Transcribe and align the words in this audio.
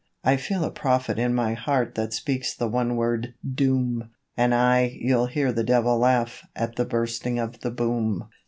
I 0.23 0.35
feel 0.35 0.63
a 0.63 0.71
prophet 0.71 1.19
in 1.19 1.35
my 1.35 1.53
heart 1.53 1.93
that 1.93 2.11
speaks 2.11 2.55
the 2.55 2.67
one 2.67 2.95
word 2.95 3.35
'Doom!' 3.47 4.09
And 4.35 4.51
aye 4.55 4.97
you'll 4.99 5.27
hear 5.27 5.51
the 5.51 5.63
Devil 5.63 5.99
laugh 5.99 6.41
at 6.55 6.75
the 6.75 6.85
Bursting 6.85 7.37
of 7.37 7.59
the 7.59 7.69
Boom. 7.69 8.27